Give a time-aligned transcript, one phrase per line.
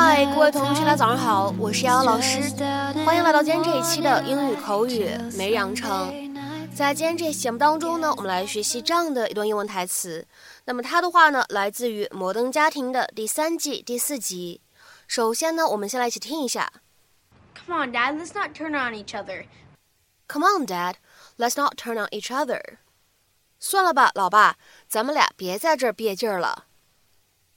[0.00, 2.40] 嗨，各位同学，大家早上好，我是瑶瑶老师，
[3.04, 6.08] 欢迎来到今天这一期的英语口语每日养成。
[6.72, 10.24] 在今天这期节目当中呢，我们来学习这样的一段英文台词。
[10.66, 14.60] 那么它的话呢，来自于《摩登家庭》的第三季第四集。
[15.08, 16.72] 首先呢，我们先来一起听一下。
[17.66, 19.46] Come on, Dad, let's not turn on each other.
[20.28, 20.94] Come on, Dad,
[21.38, 22.60] let's not turn on each other.
[23.58, 26.66] 算了吧，老爸，咱们俩别在这儿憋劲儿了。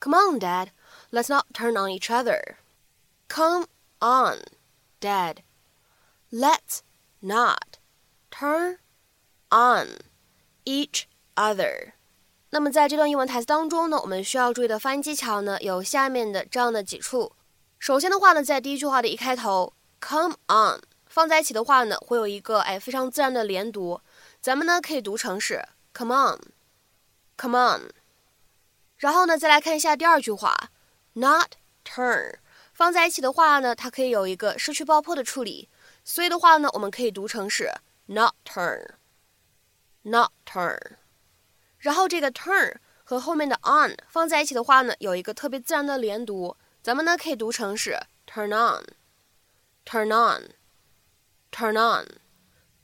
[0.00, 0.68] Come on, Dad,
[1.11, 2.57] let's not turn on each other.
[3.27, 3.65] Come
[3.99, 4.39] on,
[4.99, 5.37] Dad,
[6.31, 6.81] let's
[7.21, 7.79] not
[8.29, 8.77] turn
[9.49, 9.99] on
[10.65, 11.05] each
[11.35, 11.93] other.
[12.51, 17.33] 那么在这段英文台词当中呢，我们需要注意的发音技巧呢，有下面的这样的几处。
[17.79, 23.99] 首先的话呢，在第一句话的一开头，come on 放在一起的话呢，会有一个哎非常自然的连读，
[24.41, 25.65] 咱们呢可以读成是。
[25.93, 26.39] Come on,
[27.37, 27.91] come on。
[28.97, 30.71] 然后呢，再来看一下第二句话
[31.14, 31.52] ，not
[31.84, 32.34] turn，
[32.72, 35.68] 放在一起的话呢，它可以有一个失去爆破的处理，
[36.04, 37.70] 所以的话呢，我们可以读成是
[38.06, 40.78] not turn，not turn。
[41.78, 52.06] 然后这个 turn 和后面的 on 放在一起的话呢，有一个特别自然的连读，咱们呢可以读成是 turn on，turn on，turn on。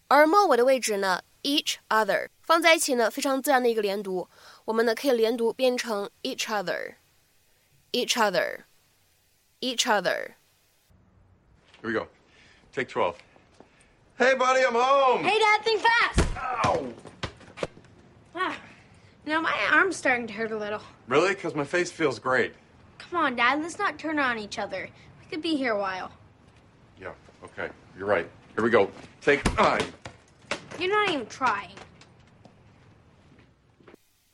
[0.09, 4.29] 而末尾的位置呢？each other 放在一起呢，非常自然的一个连读，
[4.65, 6.95] 我们呢可以连读变成 each other
[8.17, 12.06] other，each other。Here we go.
[12.73, 13.17] Take 12.
[14.19, 15.25] Hey, buddy, I'm home.
[15.25, 16.20] Hey, Dad, think fast.
[16.37, 16.93] Ow.
[18.34, 18.56] Ah,
[19.25, 20.81] you know, my arm's starting to hurt a little.
[21.09, 21.34] Really?
[21.34, 22.55] Because my face feels great.
[22.98, 24.89] Come on, Dad, let's not turn on each other.
[25.21, 26.11] We could be here a while.
[27.00, 27.12] Yeah,
[27.45, 27.69] okay.
[27.98, 28.28] You're right.
[28.55, 28.91] Here we go.
[29.21, 29.84] Take nine.
[30.78, 31.75] You're not even trying.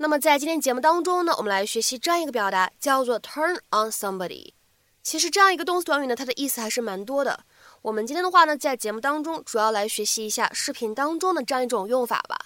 [0.03, 4.53] 那么在今天节目当中呢，我们来学习这样一个表达，叫做 turn on somebody。
[5.01, 7.45] 其实这样一个动词短语呢，它的意思还是蛮多的。
[7.83, 12.37] 我们今天的话呢，在节目当中主要来学习一下视频当中的这样一种用法吧。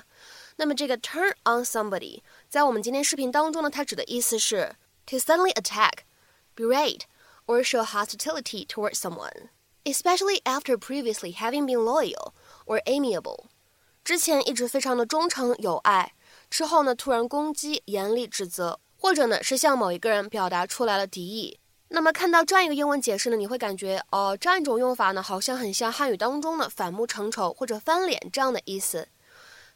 [0.57, 4.75] 那么这个 turn on somebody，在我们今天视频当中呢，它指的意思是
[5.07, 6.01] to suddenly attack,
[6.55, 7.05] berate,
[7.47, 9.49] or show hostility towards someone,
[9.85, 12.35] especially after previously having been loyal
[12.67, 13.45] or amiable.
[14.05, 16.13] 之前一直非常的忠诚友爱，
[16.51, 21.59] 之后呢突然攻击、严厉指责，或者呢是向某一个人表达出来了敌意。
[21.89, 29.09] 那么看到这样一个英文解释呢，你会感觉哦，这样一种用法呢，好像很像汉语当中的反目成仇或者翻脸这样的意思。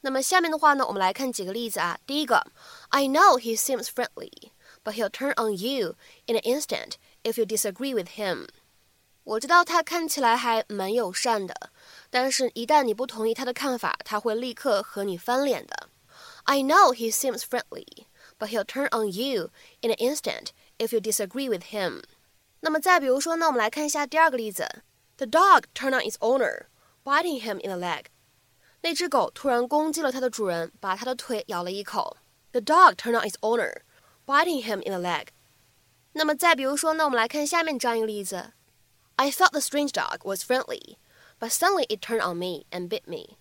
[0.01, 1.99] 那么下面的话呢，我们来看几个例子啊。
[2.07, 2.45] 第一个
[2.89, 4.51] ，I know he seems friendly,
[4.83, 5.95] but he'll turn on you
[6.27, 8.49] in an instant if you disagree with him。
[9.23, 11.55] 我知道他看起来还蛮友善的。
[12.09, 15.80] 但是，一旦你不同意他的看法，他会立刻和你翻脸的。
[16.50, 19.50] I know he seems friendly, but he'll turn on you
[19.82, 22.04] in an instant if you disagree with him.
[22.62, 24.84] 那么再比如说呢，我们来看一下第二个例子。
[25.18, 26.66] The dog turned on its owner,
[27.04, 28.06] biting him in the leg.
[28.82, 32.18] 那只狗突然攻击了它的主人，把它的腿咬了一口。
[32.52, 33.82] The dog turned on its owner,
[34.26, 35.28] biting him in the leg.
[36.14, 38.54] 那么再比如说呢，我们来看下面这样一个例子。
[39.16, 40.98] I thought the strange dog was friendly.
[41.38, 43.38] But suddenly it turned on me and bit me.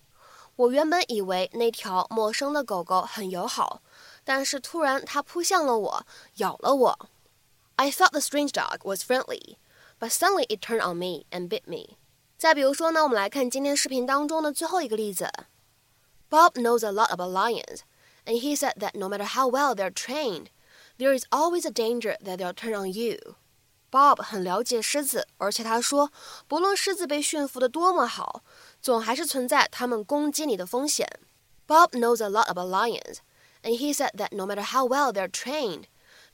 [0.55, 3.81] 我原本以为那条陌生的狗狗很友好，
[4.23, 7.09] 但是突然它扑向了我，咬了我。
[7.75, 9.57] I thought the strange dog was friendly,
[9.99, 11.97] but suddenly it turned on me and bit me.
[12.37, 15.29] 再比如说呢，我们来看今天视频当中的最后一个例子。
[16.29, 17.79] Bob knows a lot about lions,
[18.25, 20.47] and he said that no matter how well they're trained,
[20.97, 23.35] there is always a danger that they'll turn on you.
[23.91, 26.11] Bob 很了解狮子，而且他说，
[26.47, 28.43] 不论狮子被驯服的多么好，
[28.81, 31.07] 总还是存在它们攻击你的风险。
[31.65, 33.19] Bob knows a lot about lions,
[33.63, 35.85] and he said that no matter how well they're trained,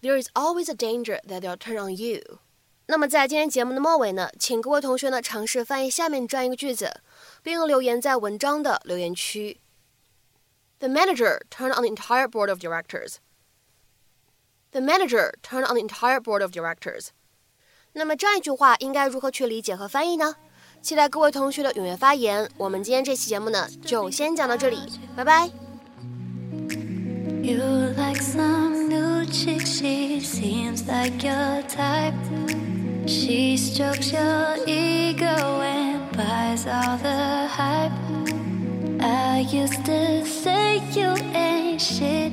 [0.01, 2.39] there is always a danger that they'll turn on you.
[2.87, 7.01] 那么在今天节目的末尾呢，请各位同学呢尝试翻译下面这样一个句子，
[7.43, 9.61] 并留言在文章的留言区。
[10.79, 13.17] The manager turned on the entire board of directors.
[14.71, 17.09] The manager turned on the entire board of directors.
[17.98, 20.34] 那么这样一句话应该如何去理解和翻译呢？
[20.82, 22.46] 期待各位同学的踊跃发言。
[22.58, 24.76] 我们今天这期节目呢，就先讲到这里，
[25.16, 25.48] 拜拜。
[27.42, 27.56] You
[27.96, 32.12] like some new chick, she seems like your type.
[33.06, 37.92] She strokes your ego and buys all the hype.
[39.00, 42.26] I used to say you ain't shit.